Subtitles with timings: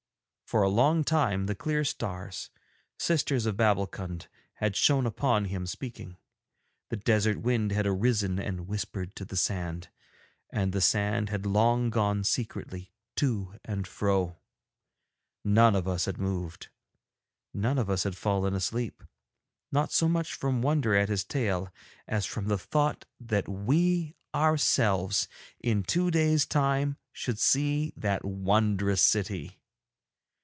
[0.51, 2.49] For a long time the clear stars,
[2.99, 6.17] sisters of Babbulkund, had shone upon him speaking,
[6.89, 9.87] the desert wind had arisen and whispered to the sand,
[10.51, 14.39] and the sand had long gone secretly to and fro;
[15.45, 16.67] none of us had moved,
[17.53, 19.05] none of us had fallen asleep,
[19.71, 21.73] not so much from wonder at his tale
[22.09, 25.29] as from the thought that we ourselves
[25.61, 29.57] in two days' time should see that wondrous city.